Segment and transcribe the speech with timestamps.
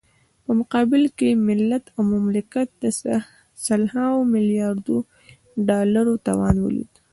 [0.43, 2.85] په مقابل کې يې ملت او مملکت د
[3.65, 4.97] سلهاوو ملیاردو
[5.67, 6.91] ډالرو تاوان وليد.